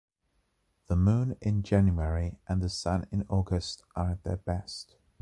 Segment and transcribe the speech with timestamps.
[0.87, 4.95] The Moon in January and the Sun in August are at their best.